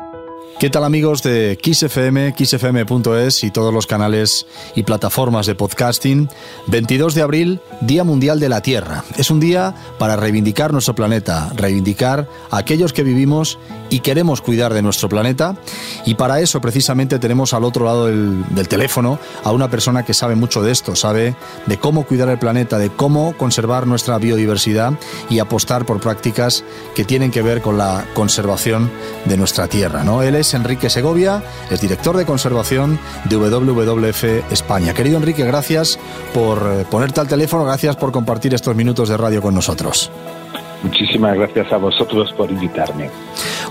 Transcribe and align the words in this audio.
Thank 0.00 0.14
you 0.14 0.29
¿Qué 0.60 0.68
tal 0.68 0.84
amigos 0.84 1.22
de 1.22 1.58
XFM, 1.58 2.34
XFM.es 2.36 3.44
y 3.44 3.50
todos 3.50 3.72
los 3.72 3.86
canales 3.86 4.46
y 4.74 4.82
plataformas 4.82 5.46
de 5.46 5.54
podcasting? 5.54 6.28
22 6.66 7.14
de 7.14 7.22
abril, 7.22 7.60
Día 7.80 8.04
Mundial 8.04 8.40
de 8.40 8.50
la 8.50 8.60
Tierra. 8.60 9.02
Es 9.16 9.30
un 9.30 9.40
día 9.40 9.74
para 9.98 10.16
reivindicar 10.16 10.74
nuestro 10.74 10.94
planeta, 10.94 11.50
reivindicar 11.56 12.28
a 12.50 12.58
aquellos 12.58 12.92
que 12.92 13.04
vivimos 13.04 13.58
y 13.88 14.00
queremos 14.00 14.42
cuidar 14.42 14.74
de 14.74 14.82
nuestro 14.82 15.08
planeta. 15.08 15.56
Y 16.04 16.16
para 16.16 16.40
eso 16.40 16.60
precisamente 16.60 17.18
tenemos 17.18 17.54
al 17.54 17.64
otro 17.64 17.86
lado 17.86 18.08
del, 18.08 18.44
del 18.50 18.68
teléfono 18.68 19.18
a 19.42 19.52
una 19.52 19.70
persona 19.70 20.04
que 20.04 20.12
sabe 20.12 20.34
mucho 20.34 20.62
de 20.62 20.72
esto, 20.72 20.94
sabe 20.94 21.36
de 21.64 21.78
cómo 21.78 22.04
cuidar 22.04 22.28
el 22.28 22.38
planeta, 22.38 22.76
de 22.76 22.90
cómo 22.90 23.34
conservar 23.38 23.86
nuestra 23.86 24.18
biodiversidad 24.18 24.92
y 25.30 25.38
apostar 25.38 25.86
por 25.86 26.00
prácticas 26.00 26.64
que 26.94 27.06
tienen 27.06 27.30
que 27.30 27.40
ver 27.40 27.62
con 27.62 27.78
la 27.78 28.04
conservación 28.12 28.90
de 29.24 29.38
nuestra 29.38 29.66
tierra. 29.66 30.04
¿no? 30.04 30.22
Él 30.22 30.34
es 30.34 30.49
Enrique 30.54 30.90
Segovia, 30.90 31.42
es 31.70 31.80
director 31.80 32.16
de 32.16 32.24
conservación 32.24 32.98
de 33.24 33.36
WWF 33.36 34.52
España. 34.52 34.94
Querido 34.94 35.18
Enrique, 35.18 35.44
gracias 35.44 35.98
por 36.32 36.58
eh, 36.58 36.84
ponerte 36.90 37.20
al 37.20 37.28
teléfono, 37.28 37.64
gracias 37.64 37.96
por 37.96 38.12
compartir 38.12 38.54
estos 38.54 38.74
minutos 38.74 39.08
de 39.08 39.16
radio 39.16 39.42
con 39.42 39.54
nosotros. 39.54 40.10
Muchísimas 40.82 41.34
gracias 41.36 41.72
a 41.72 41.76
vosotros 41.76 42.32
por 42.32 42.50
invitarme. 42.50 43.10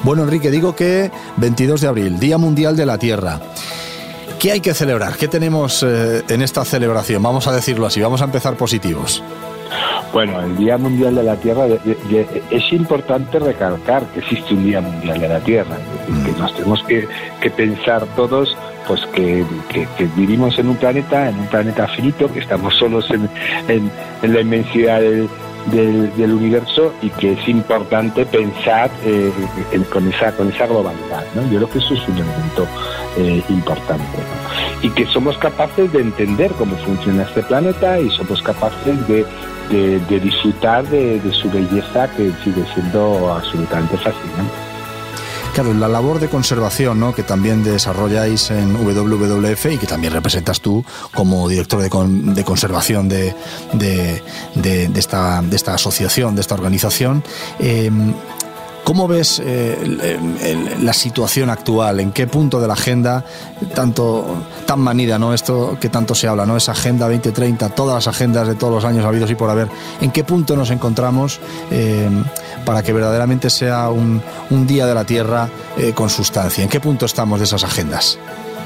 Bueno, 0.04 0.24
Enrique, 0.24 0.52
digo 0.52 0.76
que 0.76 1.12
22 1.38 1.82
de 1.82 1.88
abril, 1.88 2.20
Día 2.20 2.38
Mundial 2.38 2.76
de 2.76 2.86
la 2.86 2.98
Tierra. 2.98 3.40
¿Qué 4.40 4.52
hay 4.54 4.62
que 4.62 4.74
celebrar? 4.74 5.18
¿Qué 5.18 5.28
tenemos 5.28 5.84
eh, 5.84 6.24
en 6.30 6.42
esta 6.42 6.64
celebración? 6.64 7.22
Vamos 7.22 7.48
a 7.48 7.52
decirlo 7.52 7.86
así, 7.86 8.00
vamos 8.00 8.22
a 8.22 8.26
empezar 8.26 8.56
positivos. 8.56 9.22
Bueno, 10.12 10.42
el 10.42 10.58
Día 10.58 10.78
Mundial 10.78 11.16
de 11.16 11.24
la 11.24 11.36
Tierra 11.36 11.66
es 11.68 12.74
importante 12.74 13.38
recalcar 13.38 14.04
que 14.08 14.20
existe 14.20 14.54
un 14.54 14.66
Día 14.66 14.82
Mundial 14.82 15.20
de 15.20 15.28
la 15.28 15.40
Tierra, 15.40 15.78
que 16.26 16.32
nos 16.40 16.54
tenemos 16.56 16.84
que, 16.84 17.08
pensar 17.52 18.06
todos 18.16 18.58
pues 18.88 19.06
que, 19.14 19.46
vivimos 20.16 20.58
en 20.58 20.70
un 20.70 20.78
planeta, 20.78 21.30
en 21.30 21.38
un 21.40 21.48
planeta 21.48 21.88
finito, 21.90 22.32
que 22.32 22.40
estamos 22.40 22.76
solos 22.76 23.08
en, 23.12 23.92
la 24.24 24.42
inmensidad 24.42 25.00
del, 25.00 25.30
universo 26.34 26.94
y 27.02 27.10
que 27.10 27.34
es 27.34 27.48
importante 27.48 28.26
pensar 28.26 28.90
eh, 29.06 29.32
con, 29.92 30.08
esa, 30.12 30.32
con 30.34 30.50
esa 30.50 30.68
globalidad. 30.68 31.24
¿no? 31.36 31.44
Yo 31.50 31.58
creo 31.58 31.70
que 31.70 31.80
eso 31.80 31.94
es 31.94 32.08
un 32.08 32.18
elemento 32.18 32.68
eh, 33.18 33.44
importante. 33.50 34.20
Y 34.82 34.90
que 34.90 35.06
somos 35.08 35.38
capaces 35.38 35.92
de 35.92 36.02
entender 36.02 36.52
cómo 36.54 36.76
funciona 36.78 37.24
este 37.24 37.44
planeta 37.44 38.00
y 38.00 38.10
somos 38.12 38.42
capaces 38.42 39.08
de 39.08 39.26
de, 39.70 40.20
disfrutar 40.20 40.88
de, 40.88 41.22
su 41.32 41.50
belleza 41.50 42.10
que 42.16 42.32
sigue 42.44 42.66
siendo 42.74 43.34
absolutamente 43.34 43.98
fascinante. 43.98 44.69
Claro, 45.54 45.74
la 45.74 45.88
labor 45.88 46.20
de 46.20 46.30
conservación 46.30 47.00
¿no? 47.00 47.14
que 47.14 47.24
también 47.24 47.64
desarrolláis 47.64 48.50
en 48.52 48.76
WWF 48.76 49.66
y 49.74 49.78
que 49.78 49.88
también 49.88 50.14
representas 50.14 50.62
tú 50.62 50.86
como 51.14 51.50
director 51.50 51.82
de, 51.82 51.90
de 52.34 52.44
conservación 52.44 53.10
de, 53.10 53.36
de, 53.74 54.92
esta, 54.96 55.42
de 55.42 55.56
esta 55.56 55.74
asociación, 55.74 56.36
de 56.36 56.42
esta 56.42 56.56
organización, 56.56 57.24
eh, 57.60 57.92
¿Cómo 58.90 59.08
ves 59.08 59.40
eh, 59.46 60.18
la 60.82 60.94
situación 60.94 61.52
actual? 61.52 62.00
¿En 62.00 62.12
qué 62.12 62.26
punto 62.26 62.60
de 62.60 62.68
la 62.68 62.74
agenda 62.74 63.24
tanto 63.76 64.26
tan 64.66 64.80
manida, 64.80 65.20
no 65.20 65.32
esto 65.32 65.78
que 65.80 65.90
tanto 65.90 66.16
se 66.16 66.28
habla, 66.28 66.44
no 66.48 66.58
esa 66.58 66.72
agenda 66.72 67.08
2030, 67.08 67.70
todas 67.76 67.94
las 67.94 68.08
agendas 68.08 68.48
de 68.48 68.56
todos 68.56 68.74
los 68.74 68.86
años 68.86 69.06
habidos 69.06 69.30
y 69.30 69.36
por 69.36 69.48
haber? 69.52 69.68
¿En 70.02 70.10
qué 70.10 70.24
punto 70.24 70.56
nos 70.56 70.72
encontramos 70.72 71.40
eh, 71.70 72.10
para 72.66 72.82
que 72.82 72.92
verdaderamente 72.92 73.52
sea 73.52 73.90
un, 73.92 74.24
día 74.66 74.88
de 74.88 74.96
la 74.96 75.06
Tierra 75.06 75.48
eh, 75.78 75.94
con 75.94 76.10
sustancia? 76.10 76.64
¿En 76.64 76.70
qué 76.72 76.80
punto 76.80 77.06
estamos 77.06 77.38
de 77.38 77.46
esas 77.46 77.64
agendas? 77.64 78.18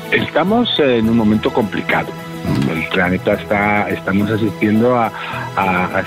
Estamos 0.09 0.69
en 0.79 1.09
un 1.09 1.17
momento 1.17 1.51
complicado 1.51 2.07
el 2.71 2.87
planeta 2.89 3.33
está, 3.33 3.89
estamos 3.89 4.29
asistiendo 4.29 4.95
a, 4.95 5.11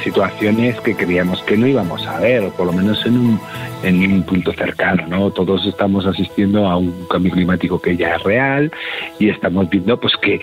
situaciones 0.02 0.78
que 0.80 0.94
creíamos 0.94 1.42
que 1.44 1.56
no 1.56 1.66
íbamos 1.66 2.06
a 2.06 2.18
ver, 2.18 2.44
o 2.44 2.50
por 2.50 2.66
lo 2.66 2.72
menos 2.72 3.04
en 3.06 3.16
un, 3.16 3.40
en 3.82 4.12
un 4.12 4.22
punto 4.24 4.52
cercano, 4.52 5.06
¿no? 5.06 5.30
Todos 5.30 5.64
estamos 5.66 6.04
asistiendo 6.06 6.66
a 6.66 6.76
un 6.76 7.06
cambio 7.08 7.32
climático 7.32 7.80
que 7.80 7.96
ya 7.96 8.16
es 8.16 8.22
real 8.22 8.70
y 9.18 9.30
estamos 9.30 9.68
viendo 9.70 9.98
pues 9.98 10.14
que, 10.20 10.40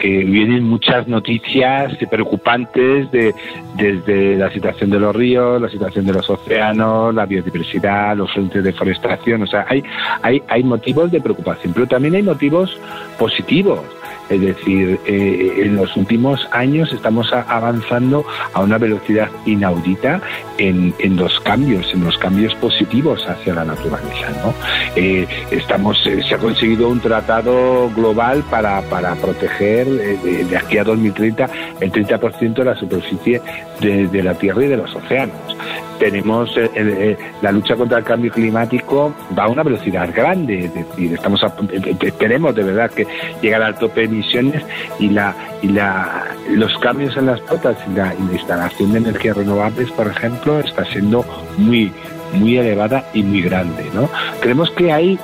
vienen 0.00 0.64
muchas 0.64 1.08
noticias 1.08 1.96
preocupantes 2.10 3.10
de, 3.10 3.34
desde 3.76 4.36
la 4.36 4.50
situación 4.52 4.90
de 4.90 5.00
los 5.00 5.14
ríos, 5.14 5.60
la 5.60 5.68
situación 5.68 6.04
de 6.06 6.12
los 6.12 6.28
océanos, 6.28 7.14
la 7.14 7.26
biodiversidad, 7.26 8.16
los 8.16 8.30
frentes 8.32 8.62
de 8.62 8.72
deforestación, 8.72 9.42
o 9.42 9.46
sea, 9.46 9.64
hay, 9.68 9.82
hay, 10.22 10.42
hay 10.48 10.62
motivos 10.62 11.10
de 11.10 11.20
preocupación, 11.20 11.72
pero 11.72 11.86
también 11.86 12.14
hay 12.14 12.22
motivos 12.22 12.76
positivos 13.18 13.80
es 14.30 14.40
decir, 14.40 14.98
eh, 15.06 15.62
en 15.64 15.76
los 15.76 15.96
últimos 15.96 16.48
años 16.52 16.92
estamos 16.92 17.32
avanzando 17.32 18.24
a 18.54 18.60
una 18.60 18.78
velocidad 18.78 19.28
inaudita 19.44 20.20
en, 20.58 20.94
los 21.16 21.40
cambios, 21.40 21.92
en 21.92 22.04
los 22.04 22.16
cambios 22.18 22.54
positivos 22.56 23.26
hacia 23.28 23.54
la 23.54 23.64
naturaleza. 23.64 24.30
¿no? 24.44 24.54
Eh, 24.94 25.26
estamos, 25.50 26.06
eh, 26.06 26.22
se 26.26 26.34
ha 26.34 26.38
conseguido 26.38 26.88
un 26.88 27.00
tratado 27.00 27.90
global 27.90 28.44
para, 28.50 28.80
proteger 29.20 29.86
de, 29.88 30.56
aquí 30.56 30.78
a 30.78 30.84
2030 30.84 31.50
el 31.80 31.92
30% 31.92 32.54
de 32.54 32.64
la 32.64 32.76
superficie 32.76 33.42
de 33.80 34.22
la 34.22 34.34
Tierra 34.34 34.64
y 34.64 34.68
de 34.68 34.76
los 34.76 34.94
océanos 34.94 35.56
tenemos 36.00 36.56
eh, 36.56 36.70
eh, 36.74 37.16
la 37.42 37.52
lucha 37.52 37.76
contra 37.76 37.98
el 37.98 38.04
cambio 38.04 38.32
climático 38.32 39.14
va 39.38 39.44
a 39.44 39.48
una 39.48 39.62
velocidad 39.62 40.08
grande, 40.12 40.64
es 40.64 40.74
decir, 40.74 41.12
estamos 41.12 41.40
eh, 41.44 41.96
esperemos 42.00 42.54
de 42.54 42.64
verdad 42.64 42.90
que 42.90 43.06
llegar 43.40 43.62
al 43.62 43.78
tope 43.78 44.00
de 44.00 44.06
emisiones 44.06 44.64
y 44.98 45.10
la 45.10 45.36
y 45.62 45.68
la 45.68 46.24
los 46.48 46.76
cambios 46.78 47.16
en 47.18 47.26
las 47.26 47.40
flotas 47.42 47.76
y 47.88 47.94
la, 47.94 48.14
instalación 48.32 48.92
de 48.92 48.98
energías 48.98 49.36
renovables, 49.36 49.90
por 49.92 50.06
ejemplo, 50.08 50.58
está 50.60 50.84
siendo 50.86 51.24
muy 51.58 51.92
muy 52.32 52.56
elevada 52.56 53.04
y 53.12 53.22
muy 53.22 53.42
grande, 53.42 53.84
¿no? 53.92 54.08
Creemos 54.40 54.70
que 54.70 54.90
hay 54.92 55.18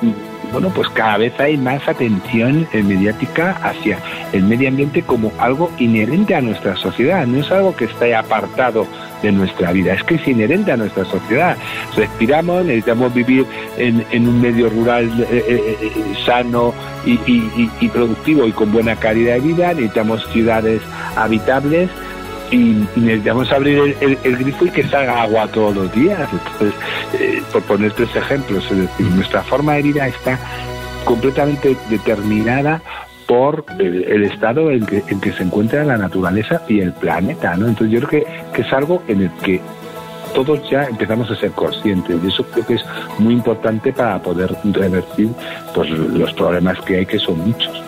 bueno, 0.51 0.69
pues 0.69 0.87
cada 0.89 1.17
vez 1.17 1.37
hay 1.39 1.57
más 1.57 1.87
atención 1.87 2.67
mediática 2.73 3.51
hacia 3.63 3.99
el 4.33 4.43
medio 4.43 4.69
ambiente 4.69 5.01
como 5.01 5.31
algo 5.37 5.71
inherente 5.77 6.35
a 6.35 6.41
nuestra 6.41 6.75
sociedad, 6.75 7.25
no 7.27 7.39
es 7.39 7.51
algo 7.51 7.75
que 7.75 7.85
esté 7.85 8.15
apartado 8.15 8.87
de 9.21 9.31
nuestra 9.31 9.71
vida, 9.71 9.93
es 9.93 10.03
que 10.03 10.15
es 10.15 10.27
inherente 10.27 10.71
a 10.71 10.77
nuestra 10.77 11.05
sociedad. 11.05 11.57
Respiramos, 11.95 12.65
necesitamos 12.65 13.13
vivir 13.13 13.45
en, 13.77 14.27
un 14.27 14.41
medio 14.41 14.69
rural 14.69 15.05
eh, 15.31 15.43
eh, 15.47 15.77
eh, 15.81 15.91
sano 16.25 16.73
y, 17.05 17.87
productivo 17.89 18.45
y 18.45 18.51
con 18.51 18.71
buena 18.71 18.95
calidad 18.95 19.35
de 19.35 19.39
vida, 19.39 19.73
necesitamos 19.73 20.25
ciudades 20.31 20.81
habitables 21.15 21.89
y, 22.51 22.85
necesitamos 22.95 23.51
abrir 23.51 23.95
el, 23.99 24.37
grifo 24.37 24.65
y 24.65 24.69
que 24.69 24.83
salga 24.83 25.23
agua 25.23 25.47
todos 25.47 25.75
los 25.75 25.93
días. 25.93 26.27
Entonces, 26.31 27.43
por 27.51 27.61
poner 27.63 27.91
tres 27.93 28.15
ejemplos, 28.15 28.65
es 28.71 28.77
decir, 28.77 29.05
nuestra 29.07 29.43
forma 29.43 29.73
de 29.73 29.83
vida 29.83 30.07
está 30.07 30.39
completamente 31.03 31.77
determinada 31.89 32.81
por 33.27 33.65
el, 33.77 34.23
estado 34.23 34.71
en 34.71 34.85
que, 34.85 35.03
en 35.07 35.19
que, 35.19 35.33
se 35.33 35.43
encuentra 35.43 35.83
la 35.83 35.97
naturaleza 35.97 36.61
y 36.67 36.79
el 36.79 36.93
planeta, 36.93 37.55
¿no? 37.57 37.67
Entonces 37.67 37.99
yo 37.99 38.07
creo 38.07 38.23
que, 38.23 38.51
que 38.53 38.61
es 38.61 38.73
algo 38.73 39.03
en 39.07 39.23
el 39.23 39.31
que 39.43 39.61
todos 40.33 40.69
ya 40.69 40.83
empezamos 40.85 41.29
a 41.31 41.35
ser 41.35 41.51
conscientes 41.51 42.17
y 42.23 42.27
eso 42.27 42.43
creo 42.43 42.65
que 42.65 42.75
es 42.75 42.85
muy 43.19 43.33
importante 43.33 43.91
para 43.91 44.21
poder 44.21 44.55
revertir 44.63 45.29
pues 45.73 45.89
los 45.89 46.33
problemas 46.33 46.79
que 46.81 46.97
hay 46.97 47.05
que 47.05 47.19
son 47.19 47.39
muchos 47.39 47.86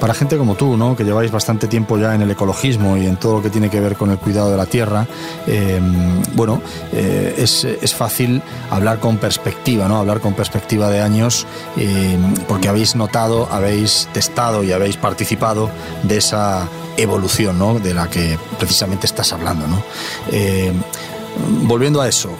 para 0.00 0.14
gente 0.14 0.36
como 0.36 0.54
tú, 0.54 0.76
¿no? 0.76 0.96
que 0.96 1.04
lleváis 1.04 1.30
bastante 1.30 1.68
tiempo 1.68 1.98
ya 1.98 2.14
en 2.14 2.22
el 2.22 2.30
ecologismo 2.30 2.96
y 2.96 3.06
en 3.06 3.16
todo 3.16 3.36
lo 3.36 3.42
que 3.42 3.50
tiene 3.50 3.68
que 3.70 3.80
ver 3.80 3.96
con 3.96 4.10
el 4.10 4.18
cuidado 4.18 4.50
de 4.50 4.56
la 4.56 4.66
tierra, 4.66 5.06
em, 5.46 6.22
bueno, 6.34 6.60
eh, 6.92 7.34
es, 7.36 7.94
fácil 7.94 8.40
hablar 8.70 8.98
con 8.98 9.18
perspectiva, 9.18 9.86
¿no? 9.86 9.98
hablar 9.98 10.20
con 10.20 10.32
perspectiva 10.32 10.88
de 10.88 11.02
años, 11.02 11.46
em, 11.76 12.34
porque 12.48 12.68
habéis 12.68 12.96
notado, 12.96 13.46
habéis 13.50 14.08
testado 14.12 14.64
y 14.64 14.72
habéis 14.72 14.96
participado 14.96 15.70
de 16.02 16.16
esa 16.16 16.66
evolución 16.96 17.58
¿no? 17.58 17.78
de 17.78 17.92
la 17.92 18.08
que 18.08 18.38
precisamente 18.58 19.06
estás 19.06 19.32
hablando. 19.32 19.66
¿no? 19.66 19.82
Volviendo 21.62 22.00
a 22.00 22.08
eso, 22.08 22.30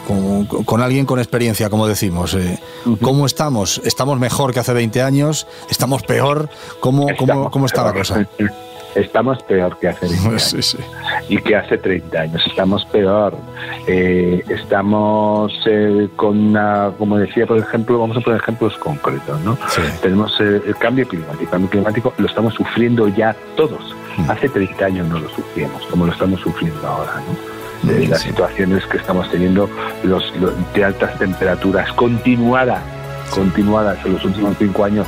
con, 0.64 0.82
alguien 0.82 1.06
con 1.06 1.18
experiencia, 1.18 1.70
como 1.70 1.86
decimos, 1.86 2.34
eh, 2.34 2.58
¿cómo 3.00 3.26
estamos? 3.26 3.80
¿Estamos 3.84 4.18
mejor 4.18 4.52
que 4.52 4.60
hace 4.60 4.72
20 4.72 5.02
años? 5.02 5.46
¿Estamos 5.70 6.02
peor? 6.02 6.48
¿Cómo, 6.80 7.06
cómo, 7.50 7.66
está 7.66 7.84
la 7.84 7.92
cosa? 7.92 8.26
Estamos 8.94 9.40
peor 9.44 9.78
que 9.78 9.86
hace 9.86 10.08
20 10.08 10.28
años 10.28 10.76
y 11.28 11.38
que 11.38 11.54
hace 11.54 11.78
30 11.78 12.20
años. 12.20 12.42
Estamos 12.44 12.84
peor. 12.86 13.36
Eh, 13.86 14.42
estamos 14.48 15.52
eh, 15.66 16.08
con 16.16 16.36
una, 16.36 16.90
como 16.98 17.16
decía, 17.16 17.46
por 17.46 17.58
ejemplo, 17.58 18.00
vamos 18.00 18.16
a 18.16 18.20
poner 18.20 18.40
ejemplos 18.40 18.76
concretos, 18.78 19.40
¿no? 19.42 19.56
Tenemos 20.02 20.40
el 20.40 20.74
cambio 20.76 21.06
climático. 21.06 21.42
El 21.42 21.48
cambio 21.48 21.70
climático 21.70 22.12
lo 22.18 22.26
estamos 22.26 22.54
sufriendo 22.54 23.06
ya 23.06 23.36
todos. 23.56 23.94
Mm. 24.16 24.30
Hace 24.30 24.48
30 24.48 24.84
años 24.84 25.08
no 25.08 25.20
lo 25.20 25.28
sufrimos, 25.30 25.86
como 25.86 26.06
lo 26.06 26.12
estamos 26.12 26.40
sufriendo 26.40 26.84
ahora, 26.86 27.14
¿no? 27.14 27.49
De 27.82 28.06
las 28.06 28.22
situaciones 28.22 28.84
que 28.86 28.98
estamos 28.98 29.30
teniendo 29.30 29.68
los, 30.02 30.32
de 30.74 30.84
altas 30.84 31.18
temperaturas 31.18 31.92
continuadas 31.94 32.82
continuadas 33.30 33.98
en 34.04 34.14
los 34.14 34.24
últimos 34.24 34.56
cinco 34.58 34.84
años, 34.84 35.06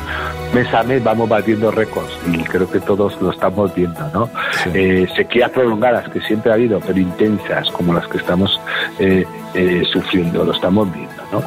mes 0.55 0.73
a 0.73 0.83
mes 0.83 1.03
vamos 1.03 1.29
batiendo 1.29 1.71
récords 1.71 2.13
y 2.31 2.39
creo 2.45 2.71
que 2.71 2.81
todos 2.81 3.21
lo 3.21 3.31
estamos 3.31 3.75
viendo, 3.75 4.01
¿no? 4.13 4.31
Eh, 4.75 5.07
sequías 5.17 5.51
prolongadas 5.51 6.09
que 6.11 6.21
siempre 6.21 6.51
ha 6.51 6.55
habido, 6.55 6.81
pero 6.81 6.99
intensas 6.99 7.71
como 7.71 7.93
las 7.93 8.07
que 8.09 8.19
estamos 8.19 8.61
eh, 8.99 9.25
eh, 9.55 9.83
sufriendo, 9.91 10.45
lo 10.45 10.53
estamos 10.53 10.93
viendo, 10.93 11.23
¿no? 11.33 11.43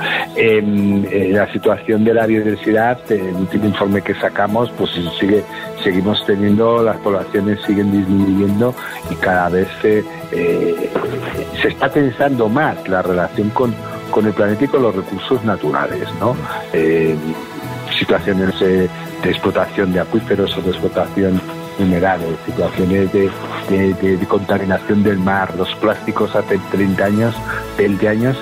La 1.35 1.51
situación 1.51 2.03
de 2.03 2.13
la 2.13 2.25
biodiversidad, 2.25 2.99
el 3.09 3.35
último 3.35 3.65
informe 3.65 4.01
que 4.01 4.15
sacamos, 4.15 4.71
pues 4.77 4.91
sigue 5.19 5.43
seguimos 5.83 6.25
teniendo, 6.25 6.81
las 6.81 6.97
poblaciones 6.97 7.59
siguen 7.61 7.91
disminuyendo 7.91 8.73
y 9.11 9.15
cada 9.15 9.49
vez 9.49 9.67
se, 9.81 10.03
se 11.61 11.67
está 11.67 11.89
pensando 11.89 12.49
más 12.49 12.87
la 12.87 13.03
relación 13.03 13.49
con 13.51 13.75
con 14.15 14.25
el 14.25 14.31
planeta 14.31 14.77
los 14.77 14.95
recursos 14.95 15.43
naturales, 15.43 16.07
¿no? 16.21 16.37
Eh, 16.71 17.17
situaciones 17.99 18.57
de 18.61 18.89
explotación 19.25 19.91
de 19.91 19.99
acuíferos 19.99 20.57
o 20.57 20.61
de 20.61 20.69
explotación 20.69 21.41
minerales, 21.77 22.29
situaciones 22.45 23.11
de, 23.11 24.25
contaminación 24.29 25.03
del 25.03 25.17
mar, 25.17 25.53
los 25.57 25.75
plásticos 25.75 26.33
hace 26.33 26.57
30 26.71 27.03
años, 27.03 27.35
20 27.77 28.07
años, 28.07 28.37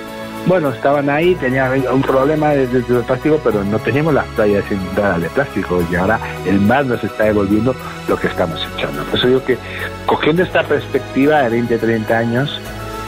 bueno, 0.46 0.70
estaban 0.70 1.10
ahí, 1.10 1.34
tenían 1.34 1.72
un 1.92 2.02
problema 2.02 2.50
desde 2.50 2.78
el 2.78 3.02
plástico, 3.02 3.40
pero 3.42 3.64
no 3.64 3.80
teníamos 3.80 4.14
las 4.14 4.26
playas 4.26 4.62
inundadas 4.70 5.22
de 5.22 5.28
plástico 5.30 5.82
y 5.90 5.96
ahora 5.96 6.20
el 6.46 6.60
mar 6.60 6.86
nos 6.86 7.02
está 7.02 7.24
devolviendo 7.24 7.74
lo 8.08 8.16
que 8.16 8.28
estamos 8.28 8.64
echando. 8.76 9.02
Por 9.06 9.18
eso 9.18 9.26
digo 9.26 9.44
que 9.44 9.58
cogiendo 10.06 10.44
esta 10.44 10.62
perspectiva 10.62 11.42
de 11.42 11.48
20, 11.48 11.78
30 11.78 12.16
años, 12.16 12.60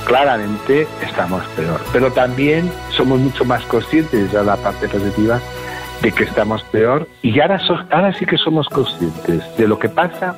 claramente 0.06 0.86
estamos 1.02 1.44
peor. 1.56 1.80
Pero 1.92 2.10
también 2.12 2.70
somos 2.90 3.18
mucho 3.18 3.44
más 3.44 3.62
conscientes, 3.66 4.32
de 4.32 4.42
la 4.42 4.56
parte 4.56 4.88
positiva, 4.88 5.40
de 6.00 6.12
que 6.12 6.24
estamos 6.24 6.62
peor. 6.64 7.06
Y 7.22 7.38
ahora, 7.40 7.60
ahora 7.90 8.14
sí 8.14 8.24
que 8.24 8.38
somos 8.38 8.68
conscientes 8.68 9.42
de 9.58 9.68
lo 9.68 9.78
que 9.78 9.88
pasa, 9.88 10.34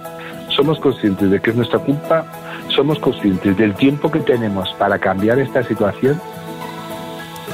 somos 0.48 0.80
conscientes 0.80 1.30
de 1.30 1.40
que 1.40 1.50
es 1.50 1.56
nuestra 1.56 1.78
culpa, 1.78 2.24
somos 2.68 2.98
conscientes 2.98 3.56
del 3.56 3.74
tiempo 3.74 4.10
que 4.10 4.20
tenemos 4.20 4.74
para 4.78 4.98
cambiar 4.98 5.38
esta 5.38 5.62
situación 5.62 6.20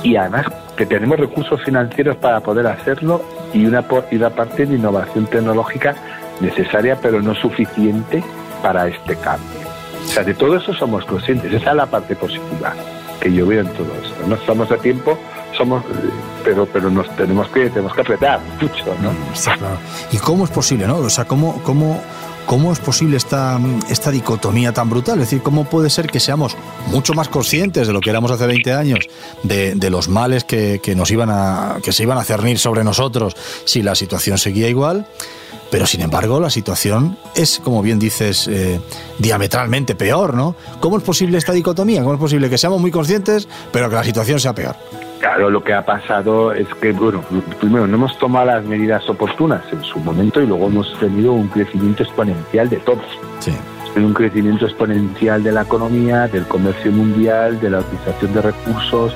y 0.03 0.17
además 0.17 0.47
que 0.77 0.87
tenemos 0.87 1.19
recursos 1.19 1.63
financieros 1.63 2.17
para 2.17 2.41
poder 2.41 2.67
hacerlo 2.67 3.23
y 3.53 3.65
una, 3.65 3.85
y 4.11 4.17
una 4.17 4.31
parte 4.31 4.67
de 4.67 4.75
innovación 4.75 5.27
tecnológica 5.27 5.95
necesaria 6.41 6.99
pero 7.01 7.23
no 7.23 7.35
suficiente 7.35 8.23
para 8.63 8.89
este 8.89 9.17
cambio. 9.17 9.64
O 10.05 10.09
sea, 10.09 10.23
de 10.23 10.35
todo 10.35 10.56
eso 10.56 10.73
somos 10.75 11.05
conscientes. 11.05 11.53
Esa 11.53 11.71
es 11.71 11.77
la 11.77 11.87
parte 11.87 12.15
positiva 12.17 12.75
que 13.21 13.33
yo 13.33 13.47
veo 13.47 13.61
en 13.61 13.69
todo 13.69 13.93
esto. 14.03 14.27
No 14.27 14.35
estamos 14.35 14.71
a 14.71 14.77
tiempo, 14.77 15.19
somos, 15.56 15.83
pero 16.45 16.67
pero 16.67 16.91
nos 16.91 17.09
tenemos 17.17 17.49
que 17.49 17.71
tenemos 17.71 17.95
que 17.95 18.01
apretar 18.01 18.41
mucho, 18.61 18.85
¿no? 19.03 19.11
¿Y 20.12 20.19
cómo 20.19 20.45
es 20.45 20.51
posible, 20.51 20.87
no? 20.87 20.99
O 20.99 21.11
sea, 21.11 21.25
cómo 21.25 21.61
cómo 21.62 22.01
¿Cómo 22.47 22.73
es 22.73 22.79
posible 22.79 23.17
esta, 23.17 23.59
esta 23.89 24.11
dicotomía 24.11 24.73
tan 24.73 24.91
brutal? 24.91 25.19
Es 25.21 25.31
decir, 25.31 25.43
¿cómo 25.43 25.65
puede 25.65 25.89
ser 25.89 26.09
que 26.09 26.21
seamos 26.21 26.56
mucho 26.89 27.15
más 27.15 27.29
conscientes 27.29 27.87
de 27.87 27.93
lo 27.95 28.01
que 28.01 28.11
éramos 28.11 28.31
hace 28.31 28.47
20 28.47 28.73
años, 28.75 29.09
de, 29.43 29.75
de 29.75 29.91
los 29.91 30.09
males 30.09 30.45
que, 30.45 30.81
que, 30.83 30.95
nos 30.95 31.11
iban 31.11 31.31
a, 31.31 31.79
que 31.83 31.93
se 31.93 32.03
iban 32.03 32.19
a 32.19 32.25
cernir 32.25 32.59
sobre 32.59 32.85
nosotros 32.85 33.35
si 33.65 33.83
la 33.83 33.95
situación 33.95 34.37
seguía 34.37 34.69
igual? 34.69 35.06
Pero 35.71 35.87
sin 35.87 36.03
embargo, 36.03 36.41
la 36.41 36.51
situación 36.51 37.17
es, 37.35 37.61
como 37.63 37.83
bien 37.83 37.99
dices, 37.99 38.49
eh, 38.49 38.81
diametralmente 39.19 39.95
peor, 39.95 40.35
¿no? 40.35 40.55
¿Cómo 40.81 40.99
es 40.99 41.03
posible 41.03 41.39
esta 41.39 41.53
dicotomía? 41.53 42.03
¿Cómo 42.03 42.15
es 42.15 42.21
posible 42.21 42.49
que 42.49 42.59
seamos 42.59 42.81
muy 42.81 42.91
conscientes, 42.91 43.49
pero 43.73 43.89
que 43.89 43.97
la 43.97 44.05
situación 44.05 44.39
sea 44.39 44.55
peor? 44.55 44.77
Claro, 45.21 45.49
lo 45.49 45.65
que 45.65 45.73
ha 45.73 45.85
pasado 45.85 46.53
es 46.53 46.69
que, 46.81 46.93
bueno, 46.93 47.25
primero 47.59 47.87
no 47.87 47.97
hemos 47.97 48.19
tomado 48.19 48.47
las 48.47 48.65
medidas 48.65 49.09
oportunas 49.09 49.63
en 49.73 49.83
su 49.83 49.99
momento 49.99 50.41
y 50.41 50.47
luego 50.47 50.67
hemos 50.67 50.99
tenido 51.01 51.33
un 51.33 51.49
crecimiento 51.49 52.03
exponencial 52.03 52.69
de 52.69 52.77
todos. 52.77 53.05
Sí 53.41 53.53
un 54.03 54.13
crecimiento 54.13 54.67
exponencial 54.67 55.43
de 55.43 55.53
la 55.53 55.63
economía, 55.63 56.27
del 56.27 56.47
comercio 56.47 56.91
mundial, 56.91 57.61
de 57.61 57.71
la 57.71 57.81
utilización 57.81 58.33
de 58.33 58.43
recursos, 58.43 59.15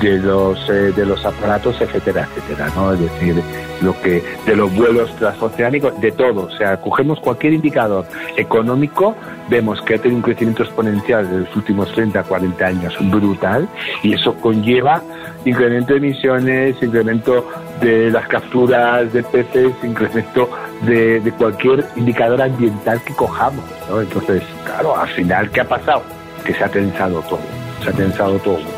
de 0.00 0.18
los 0.18 0.58
eh, 0.68 0.92
de 0.94 1.06
los 1.06 1.24
aparatos, 1.24 1.80
etcétera, 1.80 2.28
etcétera, 2.36 2.70
¿no? 2.74 2.92
Es 2.92 3.00
decir, 3.00 3.42
lo 3.80 4.00
que 4.00 4.22
de 4.46 4.56
los 4.56 4.74
vuelos 4.74 5.14
transoceánicos, 5.16 5.98
de 6.00 6.12
todo, 6.12 6.46
o 6.46 6.50
sea, 6.56 6.80
cogemos 6.80 7.20
cualquier 7.20 7.54
indicador 7.54 8.04
económico, 8.36 9.14
vemos 9.48 9.80
que 9.82 9.94
ha 9.94 9.98
tenido 9.98 10.16
un 10.16 10.22
crecimiento 10.22 10.62
exponencial 10.62 11.30
de 11.30 11.40
los 11.40 11.56
últimos 11.56 11.92
30, 11.92 12.22
40 12.22 12.66
años 12.66 12.94
brutal 13.10 13.68
y 14.02 14.14
eso 14.14 14.34
conlleva 14.36 15.02
incremento 15.44 15.92
de 15.92 15.98
emisiones, 15.98 16.82
incremento 16.82 17.46
de 17.80 18.10
las 18.10 18.26
capturas 18.28 19.12
de 19.12 19.22
peces, 19.22 19.72
incremento 19.82 20.48
de, 20.82 21.20
de 21.20 21.32
cualquier 21.32 21.84
indicador 21.96 22.40
ambiental 22.40 23.00
que 23.04 23.14
cojamos. 23.14 23.64
¿no? 23.88 24.00
Entonces, 24.00 24.42
claro, 24.64 24.96
al 24.96 25.08
final, 25.08 25.50
¿qué 25.50 25.60
ha 25.60 25.68
pasado? 25.68 26.02
Que 26.44 26.54
se 26.54 26.64
ha 26.64 26.68
tensado 26.68 27.20
todo, 27.22 27.40
se 27.82 27.90
ha 27.90 27.92
tensado 27.92 28.38
todo. 28.38 28.73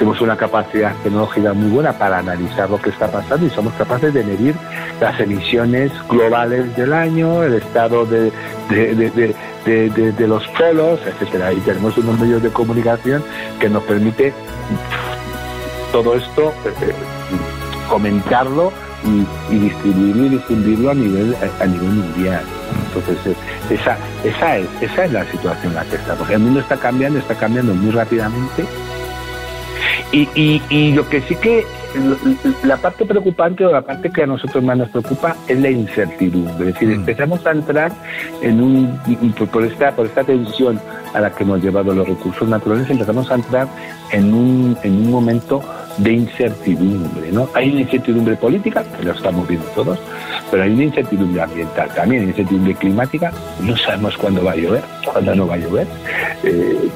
Tenemos 0.00 0.22
una 0.22 0.34
capacidad 0.34 0.94
tecnológica 1.02 1.52
muy 1.52 1.68
buena 1.68 1.92
para 1.92 2.20
analizar 2.20 2.70
lo 2.70 2.80
que 2.80 2.88
está 2.88 3.06
pasando 3.12 3.44
y 3.44 3.50
somos 3.50 3.74
capaces 3.74 4.14
de 4.14 4.24
medir 4.24 4.54
las 4.98 5.20
emisiones 5.20 5.92
globales 6.08 6.74
del 6.74 6.94
año, 6.94 7.42
el 7.42 7.56
estado 7.56 8.06
de, 8.06 8.32
de, 8.70 9.34
de, 9.66 10.26
los 10.26 10.48
polos, 10.48 11.00
etcétera. 11.04 11.52
Y 11.52 11.56
tenemos 11.56 11.98
unos 11.98 12.18
medios 12.18 12.42
de 12.42 12.48
comunicación 12.48 13.22
que 13.58 13.68
nos 13.68 13.82
permite 13.82 14.32
todo 15.92 16.16
esto 16.16 16.48
eh, 16.64 16.72
eh, 16.80 16.94
comentarlo 17.86 18.72
y, 19.04 19.54
distribuirlo 19.54 20.24
y 20.24 20.28
difundirlo 20.30 20.90
a 20.92 20.94
nivel 20.94 21.36
a 21.60 21.66
nivel 21.66 21.90
mundial. 21.90 22.44
Entonces 22.86 23.18
eh, 23.26 23.74
esa 23.74 23.98
esa 24.24 24.56
es 24.56 24.66
esa 24.80 25.04
es 25.04 25.12
la 25.12 25.30
situación 25.30 25.72
en 25.72 25.74
la 25.74 25.84
que 25.84 25.96
estamos. 25.96 26.30
El 26.30 26.38
mundo 26.38 26.60
está 26.60 26.78
cambiando, 26.78 27.18
está 27.18 27.34
cambiando 27.34 27.74
muy 27.74 27.90
rápidamente. 27.90 28.64
Y, 30.12 30.28
y, 30.34 30.62
y 30.70 30.92
lo 30.92 31.08
que 31.08 31.20
sí 31.22 31.36
que 31.36 31.64
la 32.64 32.76
parte 32.76 33.04
preocupante 33.04 33.64
o 33.64 33.72
la 33.72 33.82
parte 33.82 34.10
que 34.10 34.22
a 34.22 34.26
nosotros 34.26 34.62
más 34.62 34.76
nos 34.76 34.90
preocupa 34.90 35.36
es 35.48 35.58
la 35.58 35.70
incertidumbre. 35.70 36.68
Es 36.68 36.74
decir, 36.74 36.88
mm. 36.88 36.92
empezamos 36.92 37.46
a 37.46 37.50
entrar 37.50 37.92
en 38.42 38.62
un 38.62 39.00
por 39.52 39.64
esta 39.64 39.92
por 39.92 40.06
esta 40.06 40.24
tensión 40.24 40.80
a 41.14 41.20
la 41.20 41.30
que 41.30 41.42
hemos 41.42 41.62
llevado 41.62 41.92
los 41.92 42.06
recursos 42.06 42.48
naturales, 42.48 42.88
empezamos 42.88 43.30
a 43.30 43.34
entrar 43.34 43.68
en 44.12 44.32
un, 44.32 44.78
en 44.82 44.92
un 44.92 45.10
momento 45.10 45.60
de 45.98 46.12
incertidumbre. 46.12 47.32
¿no? 47.32 47.48
Hay 47.54 47.70
una 47.70 47.80
incertidumbre 47.80 48.36
política, 48.36 48.84
que 48.96 49.04
lo 49.04 49.12
estamos 49.12 49.46
viendo 49.48 49.66
todos, 49.68 49.98
pero 50.50 50.62
hay 50.62 50.70
una 50.70 50.84
incertidumbre 50.84 51.42
ambiental 51.42 51.88
también, 51.94 52.22
una 52.22 52.30
incertidumbre 52.30 52.74
climática. 52.74 53.32
No 53.60 53.76
sabemos 53.76 54.16
cuándo 54.16 54.44
va 54.44 54.52
a 54.52 54.56
llover, 54.56 54.82
cuándo 55.04 55.34
no 55.34 55.46
va 55.46 55.54
a 55.54 55.58
llover. 55.58 55.86
Eh, 56.44 56.88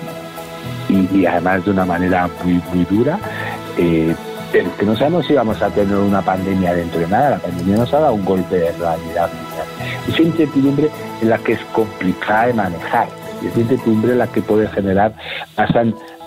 y, 1.13 1.27
además 1.27 1.65
de 1.65 1.71
una 1.71 1.85
manera 1.85 2.29
muy, 2.43 2.61
muy 2.73 2.85
dura. 2.85 3.19
Eh, 3.77 4.15
que 4.79 4.87
no 4.87 4.95
sabemos 4.97 5.27
si 5.27 5.35
vamos 5.35 5.61
a 5.61 5.71
tener 5.71 5.97
una 5.97 6.23
pandemia 6.23 6.75
dentro 6.75 7.01
de 7.01 7.09
nada. 7.09 7.31
La 7.31 7.39
pandemia 7.39 7.77
nos 7.77 7.93
ha 7.93 8.01
dado 8.01 8.15
un 8.15 8.25
golpe 8.25 8.57
de 8.57 8.73
realidad 8.73 9.29
Esa 10.09 10.23
incertidumbre 10.23 10.91
es 11.21 11.27
la 11.27 11.39
que 11.39 11.55
es 11.55 11.61
complicada 11.73 12.47
de 12.47 12.55
manejar. 12.55 13.09
Esa 13.45 13.61
incertidumbre 13.61 14.13
es 14.13 14.19
la 14.19 14.29
que 14.29 14.43
puede 14.43 14.69
generar 14.69 15.13
más, 15.57 15.71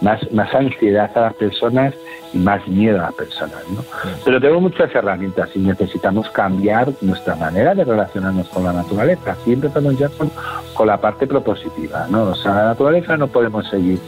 más, 0.01 0.31
más 0.33 0.53
ansiedad 0.53 1.09
a 1.15 1.21
las 1.21 1.33
personas 1.35 1.93
y 2.33 2.37
más 2.37 2.67
miedo 2.67 2.99
a 2.99 3.03
las 3.03 3.13
personas. 3.13 3.59
¿no? 3.73 3.83
Pero 4.25 4.41
tenemos 4.41 4.61
muchas 4.61 4.93
herramientas 4.93 5.49
y 5.55 5.59
necesitamos 5.59 6.29
cambiar 6.31 6.89
nuestra 7.01 7.35
manera 7.35 7.73
de 7.73 7.85
relacionarnos 7.85 8.49
con 8.49 8.65
la 8.65 8.73
naturaleza. 8.73 9.35
Siempre 9.45 9.69
empezamos 9.69 9.97
ya 9.97 10.09
con, 10.09 10.29
con 10.73 10.87
la 10.87 10.97
parte 10.97 11.27
propositiva. 11.27 12.07
¿no? 12.09 12.23
O 12.23 12.35
sea, 12.35 12.53
la 12.53 12.65
naturaleza 12.65 13.15
no 13.15 13.27
podemos 13.27 13.67
seguir 13.69 13.99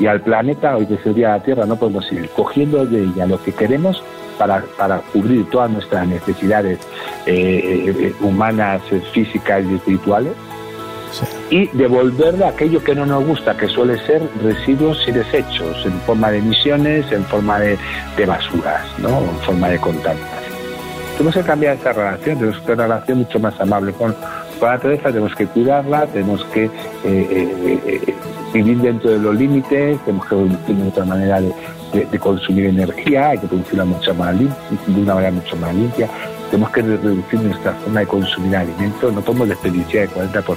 y 0.00 0.06
al 0.06 0.22
planeta, 0.22 0.76
hoy 0.76 0.86
que 0.86 0.96
sería 0.98 1.30
la 1.30 1.42
Tierra, 1.42 1.66
no 1.66 1.76
podemos 1.76 2.06
seguir 2.06 2.30
cogiendo 2.30 2.84
de 2.86 3.04
ella 3.04 3.26
lo 3.26 3.40
que 3.42 3.52
queremos 3.52 4.02
para, 4.38 4.64
para 4.78 4.98
cubrir 5.12 5.48
todas 5.50 5.70
nuestras 5.70 6.08
necesidades 6.08 6.78
eh, 7.26 7.84
eh, 7.86 8.14
humanas, 8.20 8.80
físicas 9.12 9.62
y 9.70 9.74
espirituales 9.74 10.32
y 11.50 11.66
devolverle 11.76 12.44
aquello 12.44 12.82
que 12.82 12.94
no 12.94 13.04
nos 13.04 13.24
gusta, 13.26 13.56
que 13.56 13.68
suele 13.68 13.98
ser 14.06 14.22
residuos 14.42 15.06
y 15.06 15.12
desechos, 15.12 15.84
en 15.84 15.92
forma 16.02 16.30
de 16.30 16.38
emisiones, 16.38 17.10
en 17.12 17.24
forma 17.24 17.58
de, 17.58 17.76
basuras, 18.26 18.86
¿no? 18.98 19.18
en 19.18 19.36
forma 19.44 19.68
de 19.68 19.78
contaminación. 19.78 20.60
Tenemos 21.12 21.34
que 21.34 21.42
cambiar 21.42 21.76
esta 21.76 21.92
relación, 21.92 22.38
tenemos 22.38 22.60
que 22.60 22.72
una 22.72 22.82
relación 22.84 23.18
mucho 23.18 23.40
más 23.40 23.60
amable 23.60 23.92
con, 23.92 24.14
la 24.68 24.72
naturaleza, 24.72 25.04
tenemos 25.04 25.34
que 25.34 25.46
cuidarla, 25.46 26.06
tenemos 26.06 26.44
que 26.46 26.64
eh, 26.64 26.70
eh, 27.04 27.78
eh, 27.86 28.14
vivir 28.52 28.78
dentro 28.78 29.10
de 29.10 29.18
los 29.18 29.34
límites, 29.34 29.98
tenemos 30.04 30.26
que 30.26 30.34
evolucionar 30.34 30.88
otra 30.88 31.04
manera 31.04 31.40
de, 31.40 32.18
consumir 32.20 32.66
energía, 32.66 33.30
hay 33.30 33.38
que 33.38 33.48
producirla 33.48 33.84
mucho 33.84 34.14
más 34.14 34.38
de 34.38 34.46
una 34.96 35.14
manera 35.14 35.32
mucho 35.32 35.56
más 35.56 35.74
limpia, 35.74 36.08
tenemos 36.50 36.70
que 36.70 36.82
reducir 36.82 37.40
nuestra 37.40 37.72
forma 37.72 38.00
de 38.00 38.06
consumir 38.06 38.56
alimentos, 38.56 39.12
no 39.12 39.20
podemos 39.20 39.48
desperdiciar 39.48 40.04
el 40.04 40.10
40% 40.10 40.54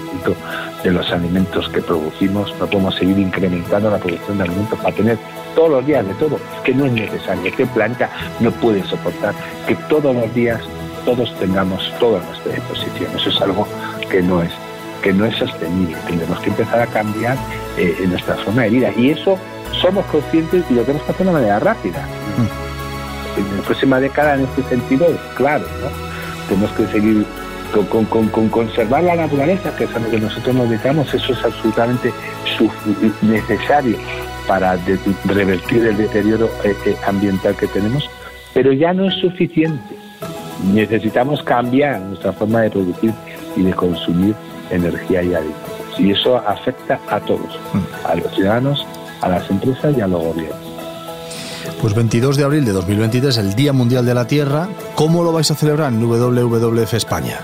de 0.83 0.91
los 0.91 1.11
alimentos 1.11 1.69
que 1.69 1.81
producimos, 1.81 2.53
no 2.59 2.67
podemos 2.67 2.95
seguir 2.95 3.17
incrementando 3.17 3.89
la 3.89 3.97
producción 3.97 4.37
de 4.37 4.43
alimentos 4.43 4.77
para 4.79 4.95
tener 4.95 5.17
todos 5.55 5.69
los 5.69 5.85
días 5.85 6.05
de 6.07 6.13
todo, 6.15 6.39
que 6.63 6.73
no 6.73 6.85
es 6.85 6.91
necesario, 6.93 7.45
este 7.45 7.65
planeta 7.67 8.09
no 8.39 8.51
puede 8.51 8.83
soportar 8.83 9.33
que 9.67 9.75
todos 9.87 10.15
los 10.15 10.33
días 10.35 10.61
todos 11.05 11.33
tengamos 11.37 11.91
toda 11.99 12.21
nuestra 12.23 12.53
disposición. 12.53 13.11
Eso 13.15 13.29
es 13.29 13.41
algo 13.41 13.67
que 14.13 14.21
no 14.21 14.43
es 14.43 14.51
que 15.01 15.11
no 15.11 15.25
es 15.25 15.35
sostenible. 15.35 15.97
Tenemos 16.07 16.39
que 16.39 16.49
empezar 16.49 16.79
a 16.79 16.87
cambiar 16.87 17.35
eh, 17.77 17.93
en 17.99 18.11
nuestra 18.11 18.35
forma 18.35 18.61
de 18.61 18.69
vida. 18.69 18.91
Y 18.95 19.09
eso 19.09 19.37
somos 19.81 20.05
conscientes 20.05 20.63
y 20.69 20.75
lo 20.75 20.83
tenemos 20.83 21.03
que 21.03 21.11
hacer 21.11 21.25
de 21.25 21.31
una 21.31 21.39
manera 21.39 21.59
rápida. 21.59 22.07
Mm. 22.37 23.39
En 23.39 23.57
la 23.57 23.63
próxima 23.63 23.99
década, 23.99 24.35
en 24.35 24.41
este 24.41 24.63
sentido, 24.63 25.07
es 25.07 25.19
claro. 25.35 25.65
¿no? 25.81 25.89
Tenemos 26.47 26.71
que 26.71 26.87
seguir 26.87 27.25
con, 27.89 28.05
con, 28.05 28.47
conservar 28.49 29.03
la 29.03 29.15
naturaleza, 29.15 29.75
que 29.75 29.85
es 29.85 29.95
a 29.95 29.99
lo 29.99 30.09
que 30.09 30.19
nosotros 30.19 30.55
nos 30.55 30.69
dedicamos. 30.69 31.13
Eso 31.13 31.33
es 31.33 31.43
absolutamente 31.43 32.13
necesario 33.23 33.97
para 34.47 34.77
revertir 35.25 35.85
el 35.85 35.97
deterioro 35.97 36.49
eh, 36.63 36.73
eh, 36.85 36.95
ambiental 37.05 37.57
que 37.57 37.67
tenemos. 37.67 38.09
Pero 38.53 38.71
ya 38.71 38.93
no 38.93 39.07
es 39.07 39.15
suficiente 39.15 40.03
necesitamos 40.71 41.43
cambiar 41.43 41.99
nuestra 41.99 42.31
forma 42.31 42.61
de 42.61 42.69
producir 42.69 43.13
y 43.55 43.63
de 43.63 43.73
consumir 43.73 44.35
energía 44.69 45.23
y 45.23 45.33
alimentos. 45.33 45.99
Y 45.99 46.11
eso 46.11 46.37
afecta 46.37 46.99
a 47.09 47.19
todos, 47.19 47.59
mm. 47.73 48.07
a 48.07 48.15
los 48.15 48.33
ciudadanos, 48.33 48.85
a 49.21 49.29
las 49.29 49.49
empresas 49.49 49.95
y 49.97 50.01
a 50.01 50.07
los 50.07 50.23
gobiernos. 50.23 50.73
Pues 51.81 51.93
22 51.93 52.37
de 52.37 52.43
abril 52.43 52.65
de 52.65 52.71
2023, 52.71 53.37
el 53.37 53.55
Día 53.55 53.73
Mundial 53.73 54.05
de 54.05 54.13
la 54.13 54.25
Tierra. 54.25 54.67
¿Cómo 54.95 55.23
lo 55.23 55.31
vais 55.31 55.49
a 55.51 55.55
celebrar 55.55 55.91
en 55.91 56.01
WWF 56.01 56.93
España? 56.93 57.39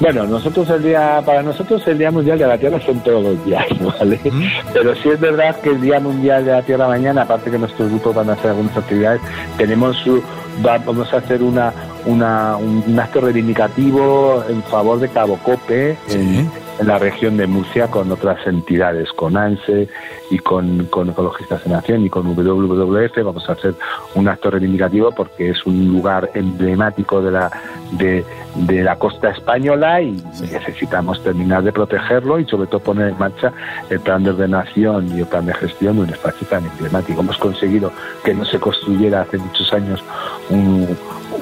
Bueno, 0.00 0.24
nosotros 0.26 0.68
el 0.70 0.82
día, 0.82 1.22
para 1.24 1.42
nosotros 1.42 1.80
el 1.86 1.98
Día 1.98 2.10
Mundial 2.10 2.36
de 2.36 2.46
la 2.46 2.58
Tierra 2.58 2.80
son 2.84 2.98
todos 3.00 3.22
los 3.22 3.44
días, 3.44 3.64
¿vale? 3.98 4.20
Mm. 4.24 4.42
Pero 4.72 4.94
sí 4.96 5.08
es 5.08 5.20
verdad 5.20 5.54
que 5.60 5.70
el 5.70 5.80
Día 5.80 6.00
Mundial 6.00 6.44
de 6.44 6.52
la 6.52 6.62
Tierra 6.62 6.88
mañana, 6.88 7.22
aparte 7.22 7.50
que 7.50 7.58
nuestros 7.58 7.88
grupos 7.88 8.14
van 8.14 8.30
a 8.30 8.32
hacer 8.32 8.50
algunas 8.50 8.76
actividades, 8.76 9.20
tenemos 9.56 9.96
su, 9.98 10.20
vamos 10.60 11.12
a 11.12 11.18
hacer 11.18 11.42
una, 11.42 11.72
una, 12.06 12.56
un, 12.56 12.98
acto 12.98 13.20
reivindicativo 13.20 14.44
en 14.48 14.62
favor 14.64 14.98
de 15.00 15.08
Cabo 15.08 15.38
Cope 15.42 15.96
en, 16.08 16.50
la 16.82 16.98
región 16.98 17.36
de 17.36 17.46
Murcia 17.46 17.88
con 17.88 18.10
otras 18.10 18.44
entidades, 18.46 19.12
con 19.12 19.36
ANSE 19.36 19.88
y 20.30 20.38
con, 20.38 20.86
con 20.86 21.10
Ecologistas 21.10 21.64
en 21.66 21.74
Acción 21.74 22.04
y 22.04 22.10
con 22.10 22.26
WWF. 22.34 23.22
Vamos 23.24 23.48
a 23.48 23.52
hacer 23.52 23.74
un 24.14 24.26
acto 24.26 24.50
reivindicativo 24.50 25.12
porque 25.12 25.50
es 25.50 25.64
un 25.64 25.86
lugar 25.88 26.30
emblemático 26.34 27.22
de 27.22 27.30
la, 27.30 27.50
de, 27.92 28.24
de 28.54 28.82
la 28.82 28.96
costa 28.96 29.30
española 29.30 30.00
y 30.00 30.22
necesitamos 30.40 31.22
terminar 31.22 31.62
de 31.62 31.72
protegerlo 31.72 32.38
y 32.38 32.44
sobre 32.46 32.66
todo 32.66 32.80
poner 32.80 33.08
en 33.08 33.18
marcha 33.18 33.52
el 33.90 34.00
plan 34.00 34.22
de 34.22 34.30
ordenación 34.30 35.08
y 35.16 35.20
el 35.20 35.26
plan 35.26 35.46
de 35.46 35.54
gestión 35.54 35.96
de 35.96 36.02
un 36.02 36.10
espacio 36.10 36.46
tan 36.48 36.64
emblemático. 36.64 37.20
Hemos 37.20 37.38
conseguido 37.38 37.92
que 38.24 38.34
no 38.34 38.44
se 38.44 38.58
construyera 38.58 39.22
hace 39.22 39.38
muchos 39.38 39.72
años 39.72 40.02
un, 40.50 40.86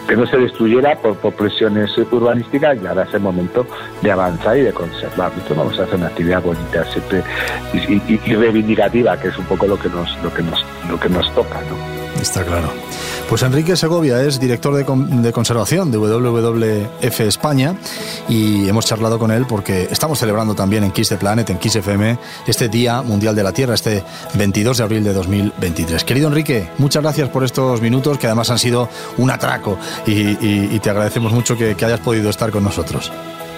que 0.09 0.17
no 0.17 0.27
se 0.27 0.37
destruyera 0.39 0.97
por, 0.97 1.17
presiones 1.35 1.97
urbanísticas 1.99 2.79
y 2.83 2.87
ahora 2.87 3.05
es 3.05 3.15
el 3.15 3.21
momento 3.21 3.67
de 4.03 4.11
avanzar 4.11 4.57
y 4.57 4.63
de 4.63 4.73
conservar. 4.73 5.33
Entonces 5.33 5.57
vamos 5.57 5.79
a 5.79 5.83
hacer 5.85 5.95
una 5.97 6.07
actividad 6.07 6.43
bonita 6.43 6.85
siempre 6.87 7.23
y, 7.73 8.35
reivindicativa, 8.35 9.19
que 9.19 9.29
es 9.29 9.39
un 9.39 9.45
poco 9.45 9.67
lo 9.67 9.79
que 9.79 9.89
nos, 9.89 10.17
lo 10.23 10.33
que 10.33 10.43
nos, 10.43 10.65
lo 10.89 10.99
que 10.99 11.09
nos 11.09 11.33
toca, 11.35 11.61
¿no? 11.63 12.00
Está 12.21 12.45
claro. 12.45 12.71
Pues 13.31 13.43
Enrique 13.43 13.77
Segovia 13.77 14.21
es 14.23 14.41
director 14.41 14.75
de, 14.75 15.33
conservación 15.33 15.93
de 15.93 15.99
WWF 15.99 17.21
España 17.21 17.77
y 18.29 18.69
hemos 18.69 18.87
charlado 18.87 19.21
con 19.21 19.31
él 19.31 19.47
porque 19.49 19.87
estamos 19.89 20.19
celebrando 20.19 20.57
también 20.57 20.83
en 20.83 20.91
Kiss 20.91 21.11
the 21.11 21.17
Planet, 21.17 21.49
en 21.49 21.59
Kiss 21.59 21.77
FM, 21.77 22.19
este 22.49 22.69
Día 22.69 23.03
Mundial 23.03 23.37
de 23.37 23.45
la 23.45 23.53
Tierra, 23.53 23.75
este 23.75 24.03
22 24.35 24.79
de 24.79 24.83
abril 24.83 25.05
de 25.05 25.13
2023. 25.13 26.03
Querido 26.03 26.27
Enrique, 26.27 26.69
muchas 26.79 27.03
gracias 27.05 27.29
por 27.29 27.45
estos 27.45 27.81
minutos 27.81 28.19
que 28.19 28.27
además 28.27 28.51
han 28.51 28.59
sido 28.59 28.89
un 29.17 29.31
atraco 29.31 29.79
y, 30.07 30.79
te 30.81 30.91
agradecemos 30.91 31.33
mucho 31.33 31.57
que, 31.57 31.77
hayas 31.85 32.01
podido 32.01 32.31
estar 32.31 32.51
con 32.51 32.65
nosotros. 32.65 33.13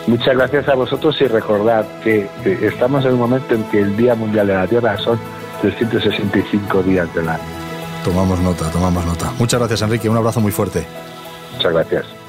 Muchas 0.07 0.37
gracias 0.37 0.69
a 0.69 0.75
vosotros 0.75 1.17
y 1.21 1.25
recordad 1.29 1.87
que, 2.05 2.29
estamos 2.61 3.07
en 3.07 3.15
un 3.15 3.21
momento 3.21 3.55
en 3.55 3.65
que 3.65 3.81
el 3.81 3.97
Día 3.97 4.15
Mundial 4.15 4.49
de 4.49 4.55
la 4.55 4.67
Tierra 4.67 4.99
son 4.99 5.19
365 5.63 6.83
días 6.83 7.13
del 7.15 7.29
año. 7.31 7.62
Tomamos 8.05 8.41
nota, 8.41 8.71
tomamos 8.71 9.05
nota. 9.07 9.33
Muchas 9.39 9.61
gracias, 9.61 9.83
Enrique. 9.83 10.09
Un 10.09 10.17
abrazo 10.17 10.41
muy 10.41 10.53
fuerte. 10.53 10.87
Muchas 11.55 11.73
gracias. 11.73 12.22